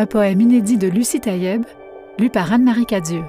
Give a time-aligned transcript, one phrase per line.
[0.00, 1.64] Un poème inédit de Lucie Taïeb,
[2.20, 3.24] lu par Anne-Marie Cadieux.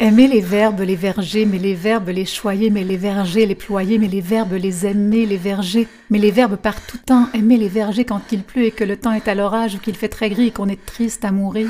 [0.00, 3.98] Aimer les verbes, les vergers, mais les verbes les choyer, mais les vergers les ployer,
[3.98, 7.68] mais les verbes les aimer, les vergers, mais les verbes par tout temps, aimer les
[7.68, 10.30] vergers quand il pleut et que le temps est à l'orage ou qu'il fait très
[10.30, 11.68] gris et qu'on est triste à mourir.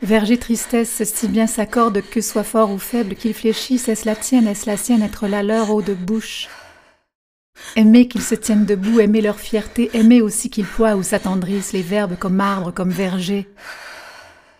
[0.00, 4.46] Verger tristesse, si bien s'accorde que soit fort ou faible, qu'il fléchisse, est-ce la tienne,
[4.46, 6.48] est-ce la sienne, être la leur, eau de bouche?
[7.74, 11.82] Aimer qu'ils se tiennent debout, aimer leur fierté, aimer aussi qu'ils ploient ou s'attendrissent, les
[11.82, 13.48] verbes comme arbres, comme vergers.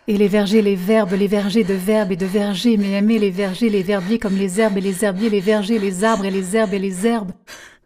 [0.07, 3.31] Et les vergers, les verbes, les vergers de verbes et de vergers, mais aimer les
[3.31, 6.57] vergers, les verbiers comme les herbes et les herbiers, les vergers, les arbres et les
[6.57, 7.31] herbes et les herbes.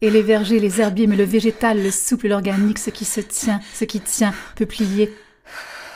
[0.01, 3.59] Et les vergers, les herbiers, mais le végétal, le souple, l'organique, ce qui se tient,
[3.75, 5.13] ce qui tient, peuplier.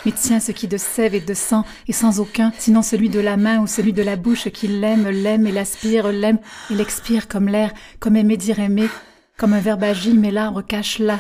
[0.08, 3.20] Mais tient ce qui de sève et de sang, et sans aucun, sinon celui de
[3.20, 6.40] la main ou celui de la bouche qui l'aime, l'aime et l'aspire, l'aime
[6.72, 8.88] et l'expire comme l'air, comme aimer dire aimer,
[9.36, 11.20] comme un verbe agit, mais l'arbre cache là,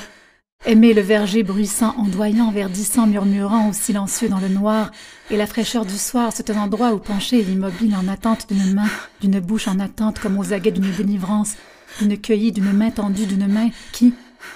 [0.65, 4.91] Aimer le verger bruissant, ondoyant, verdissant, murmurant ou silencieux dans le noir,
[5.31, 8.87] et la fraîcheur du soir, cet endroit où penché et immobile en attente d'une main,
[9.19, 11.55] d'une bouche en attente comme aux aguets d'une délivrance,
[11.99, 14.13] d'une cueillie, d'une main tendue, d'une main qui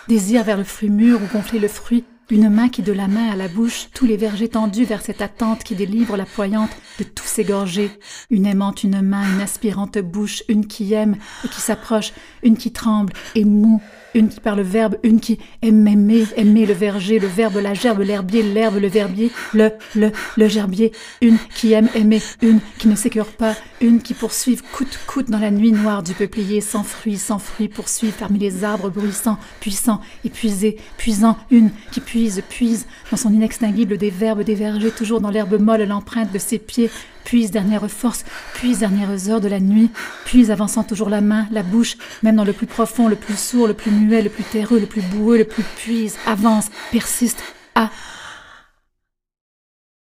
[0.07, 3.29] désire vers le fruit mûr ou gonfler le fruit, une main qui de la main
[3.29, 7.03] à la bouche, tous les vergers tendus vers cette attente qui délivre la poignante de
[7.39, 7.91] gorgés,
[8.29, 11.15] une aimante une main, une aspirante bouche, une qui aime
[11.45, 13.81] et qui s'approche, une qui tremble et mou,
[14.13, 17.73] une qui par le verbe, une qui aime aimer, aimer le verger, le verbe, la
[17.73, 22.87] gerbe, l'herbier, l'herbe, le verbier, le, le, le gerbier, une qui aime aimer, une qui
[22.87, 26.83] ne s'écœure pas, une qui poursuive coûte coûte dans la nuit noire du peuplier, sans
[26.83, 32.85] fruit, sans fruit, poursuive parmi les arbres bruissants, puissants, épuisés, puisant, une qui puise, puise
[33.09, 36.89] dans son inextinguible des verbes des vergers, toujours dans l'herbe molle l'empreinte de ses pieds,
[37.23, 39.91] puise dernière force, puise dernières heures de la nuit,
[40.25, 43.67] puis avançant toujours la main, la bouche, même dans le plus profond, le plus sourd,
[43.67, 47.41] le plus muet, le plus terreux, le plus boueux, le plus puise, avance, persiste,
[47.75, 47.89] à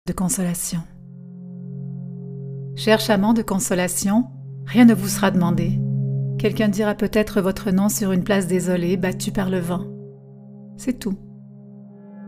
[0.08, 0.82] de consolation.
[2.76, 4.26] Cher amant de consolation,
[4.66, 5.80] rien ne vous sera demandé.
[6.40, 9.86] Quelqu'un dira peut-être votre nom sur une place désolée, battue par le vent.
[10.78, 11.18] C'est tout.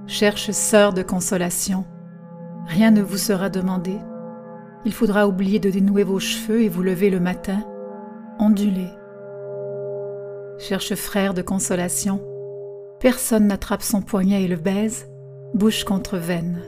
[0.05, 1.85] Cherche sœur de consolation,
[2.67, 3.97] rien ne vous sera demandé.
[4.83, 7.63] Il faudra oublier de dénouer vos cheveux et vous lever le matin,
[8.39, 8.87] ondulé.
[10.57, 12.19] Cherche frère de consolation.
[12.99, 15.07] Personne n'attrape son poignet et le baise,
[15.53, 16.61] bouche contre veine.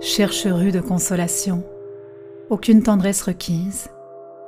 [0.00, 1.64] Cherche rue de consolation.
[2.50, 3.88] Aucune tendresse requise,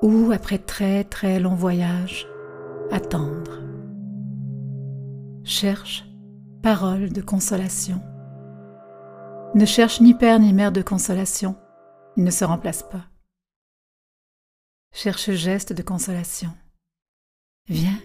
[0.02, 2.28] ou après très très long voyage,
[2.90, 3.62] attendre.
[5.44, 6.04] Cherche
[6.62, 8.00] parole de consolation.
[9.54, 11.56] Ne cherche ni père ni mère de consolation
[12.18, 13.06] il ne se remplace pas.
[14.92, 16.52] Cherche geste de consolation.
[17.68, 18.00] Viens,